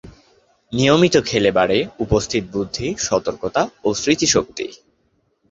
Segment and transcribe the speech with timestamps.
[0.73, 3.61] নিয়মিত খেলে বাড়ে উপস্থিত বুদ্ধি, সতর্কতা,
[3.83, 4.65] স্মৃতিশক্তি।